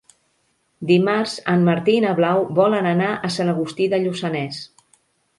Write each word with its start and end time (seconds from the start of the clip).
Dimarts 0.91 1.33
en 1.51 1.65
Martí 1.67 1.93
i 1.97 1.99
na 2.05 2.13
Blau 2.19 2.41
volen 2.59 2.87
anar 2.93 3.09
a 3.29 3.31
Sant 3.35 3.53
Agustí 3.53 3.87
de 3.93 4.01
Lluçanès. 4.07 4.63